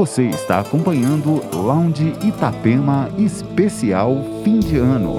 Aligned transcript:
Você 0.00 0.22
está 0.28 0.60
acompanhando 0.60 1.42
Lounge 1.54 2.14
Itapema 2.24 3.10
Especial 3.18 4.24
Fim 4.42 4.58
de 4.58 4.78
Ano. 4.78 5.12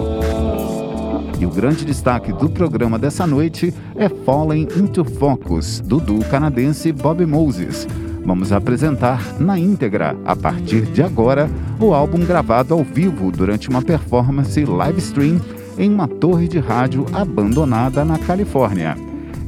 E 1.39 1.46
o 1.46 1.51
grande 1.51 1.85
destaque 1.85 2.33
do 2.33 2.49
programa 2.49 2.97
dessa 2.97 3.28
noite 3.28 3.71
é 3.96 4.09
Falling 4.09 4.67
into 4.75 5.05
Focus, 5.05 5.81
do 5.81 5.99
duo 5.99 6.25
canadense 6.25 6.91
Bob 6.91 7.23
Moses. 7.28 7.87
Vamos 8.26 8.51
apresentar 8.51 9.40
na 9.40 9.59
íntegra, 9.59 10.17
a 10.26 10.36
partir 10.36 10.87
de 10.87 11.04
agora, 11.04 11.47
o 11.79 11.94
álbum 11.94 12.26
gravado 12.26 12.73
ao 12.73 12.83
vivo 12.83 13.32
durante 13.32 13.69
uma 13.69 13.83
performance 13.83 14.65
live 14.65 14.97
stream 14.97 15.40
em 15.77 15.94
uma 15.94 16.08
torre 16.08 16.48
de 16.48 16.58
rádio 16.58 17.05
abandonada 17.13 18.04
na 18.04 18.18
Califórnia. 18.18 18.98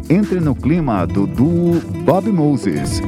Entre 0.08 0.40
no 0.40 0.54
clima 0.54 1.08
do 1.08 1.26
duo 1.26 1.82
Bob 2.06 2.32
Moses. 2.32 3.02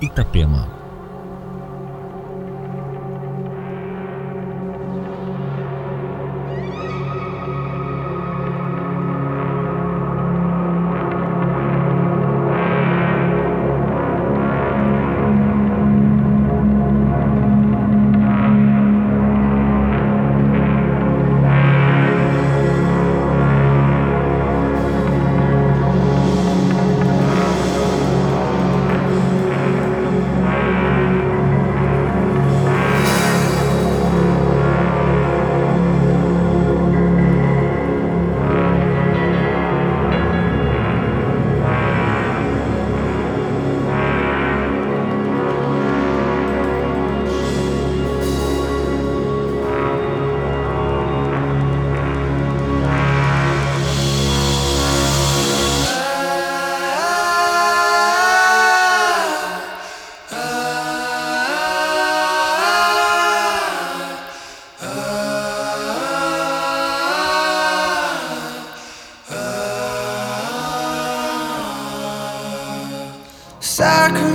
Itapema. 0.00 0.79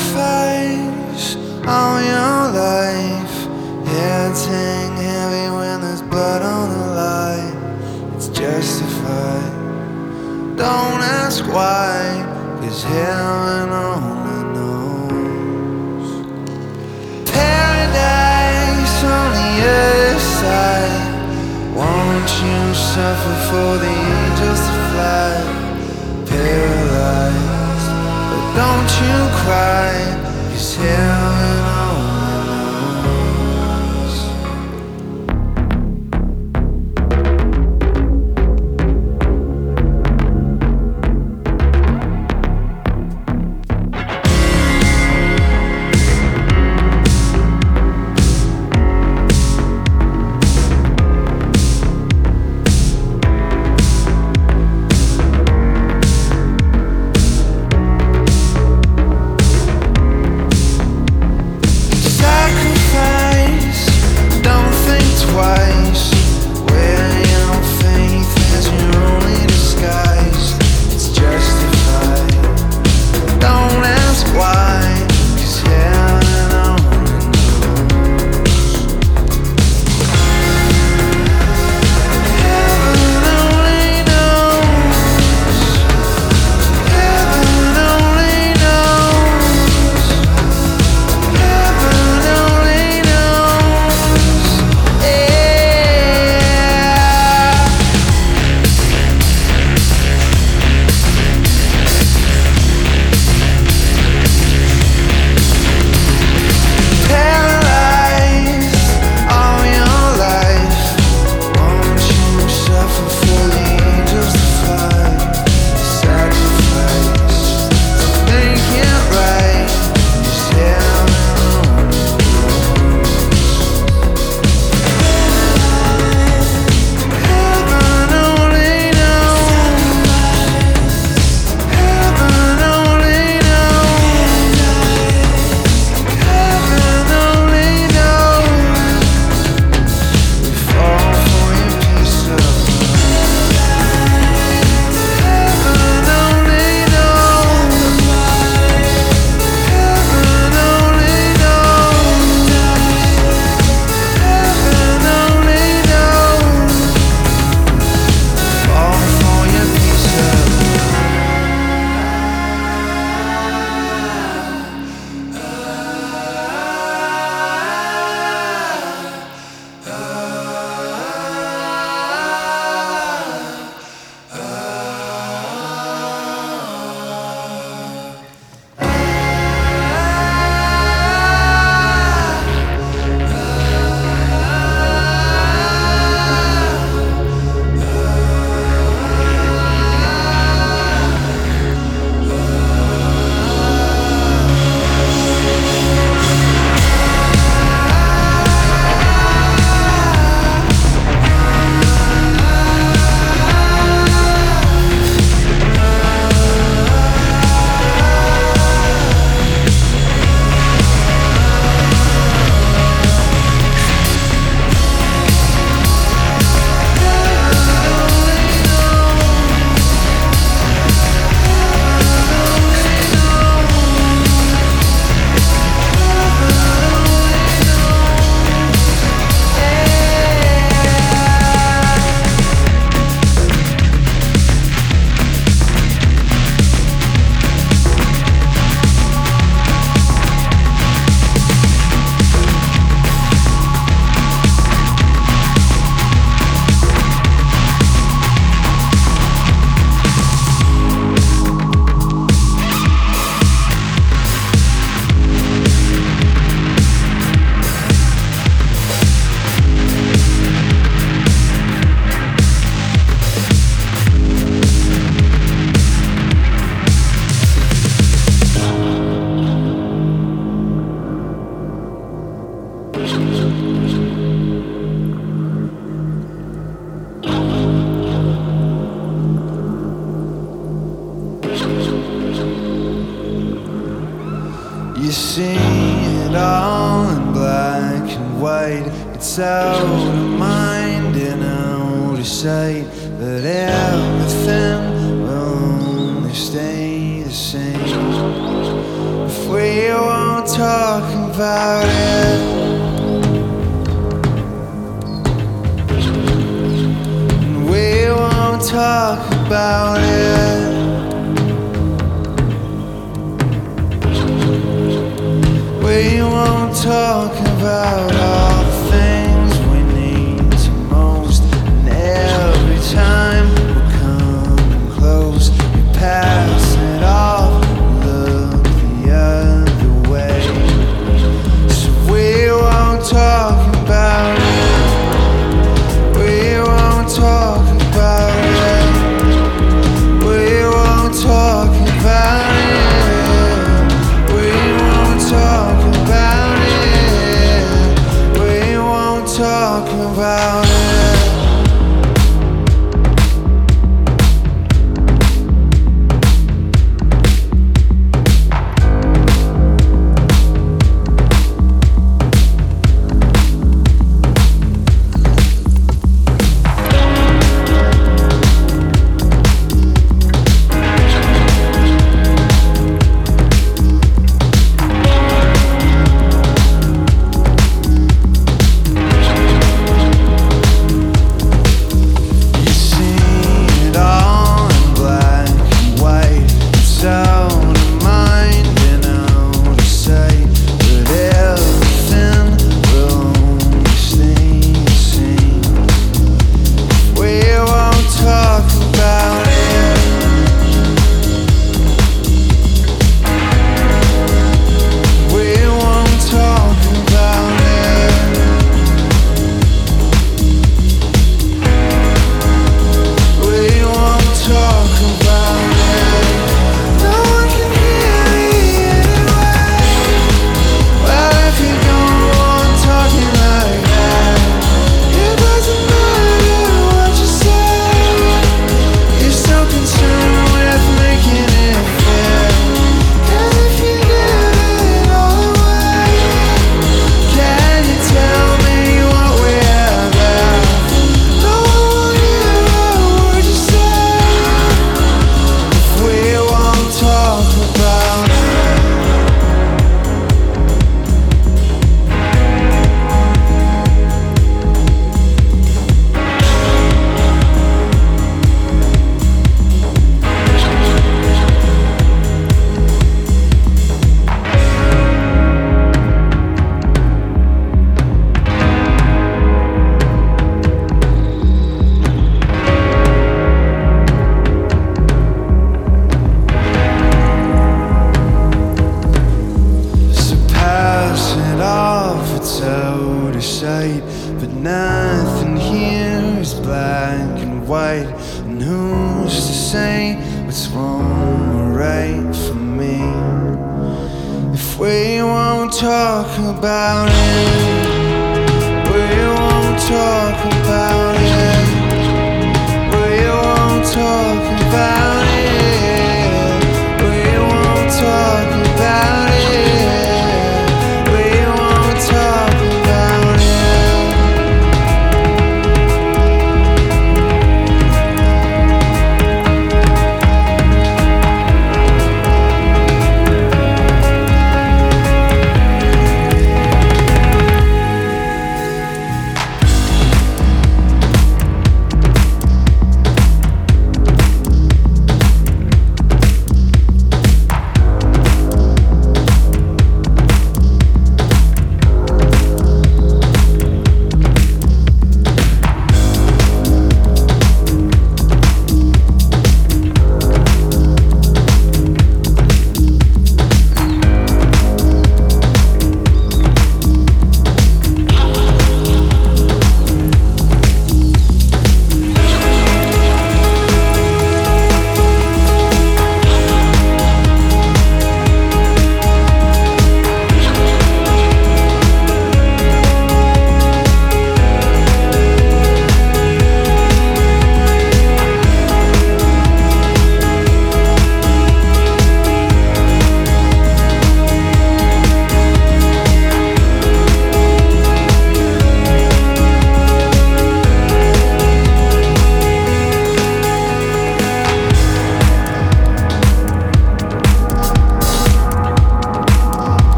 sacrifice 0.00 1.36
all 1.66 2.00
your 2.00 2.52
life. 2.52 3.48
Yeah, 3.86 4.34
hang 4.34 4.96
heavy 4.96 5.50
when 5.54 5.80
there's 5.80 6.02
blood 6.02 6.42
on 6.42 6.70
the 6.70 6.86
line. 6.94 7.56
It's 8.14 8.28
justified. 8.28 9.52
Don't 10.56 11.02
ask 11.20 11.44
why, 11.46 12.24
cause 12.60 12.82
heaven 12.84 13.70
only 13.70 14.42
knows. 14.54 16.08
Paradise 17.30 19.04
on 19.04 19.28
the 19.38 19.52
other 19.68 20.18
side. 20.40 21.10
Won't 21.74 22.30
you 22.42 22.74
suffer 22.74 23.36
for 23.50 23.78
the 23.84 23.94
angels 24.16 24.60
to 24.60 24.74
fly? 24.90 25.32
Paradise 26.26 26.89
don't 28.54 28.90
you 29.02 29.18
cry, 29.42 29.94
he's 30.50 30.74